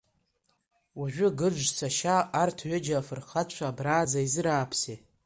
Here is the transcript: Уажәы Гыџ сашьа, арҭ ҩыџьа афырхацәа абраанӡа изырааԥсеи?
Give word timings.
Уажәы 0.99 1.27
Гыџ 1.37 1.57
сашьа, 1.77 2.17
арҭ 2.41 2.59
ҩыџьа 2.69 2.95
афырхацәа 2.99 3.65
абраанӡа 3.67 4.19
изырааԥсеи? 4.25 4.97